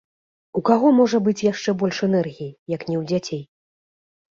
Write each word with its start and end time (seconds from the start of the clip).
У 0.59 0.61
каго 0.69 0.93
можа 0.99 1.19
быць 1.27 1.43
яшчэ 1.51 1.75
больш 1.85 1.97
энергіі, 2.09 2.51
як 2.77 2.81
ні 2.91 2.95
ў 3.03 3.07
дзяцей? 3.15 3.41